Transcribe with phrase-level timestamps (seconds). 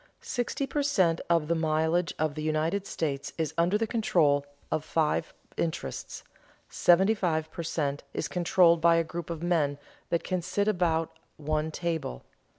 [0.23, 1.21] Sixty per cent.
[1.29, 6.23] of the mileage of the United States is under the control of five interests;
[6.69, 8.01] seventy five per cent.
[8.11, 9.77] is controlled by a group of men
[10.09, 12.23] that can sit about one table.